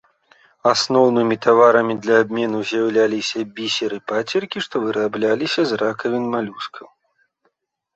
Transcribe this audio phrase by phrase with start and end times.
[0.73, 6.87] Асноўным таварамі для абмену з'яўляліся бісер і пацеркі, што вырабляліся з ракавін малюскаў.